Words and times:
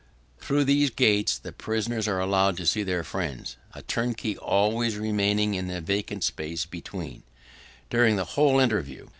Through 0.39 0.63
these 0.63 0.89
grates 0.89 1.37
the 1.37 1.51
prisoners 1.51 2.07
are 2.07 2.17
allowed 2.19 2.57
to 2.57 2.65
see 2.65 2.81
their 2.81 3.03
friends; 3.03 3.57
a 3.75 3.83
turnkey 3.83 4.35
always 4.35 4.95
remaining 4.95 5.53
in 5.53 5.67
the 5.67 5.79
vacant 5.79 6.23
space 6.23 6.65
between, 6.65 7.21
during 7.91 8.15
the 8.15 8.25
whole 8.33 8.59
interview. 8.59 9.09